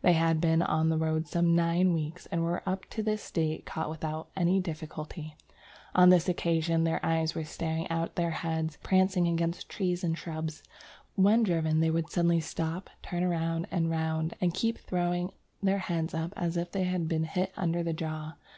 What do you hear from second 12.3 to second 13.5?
stop, turn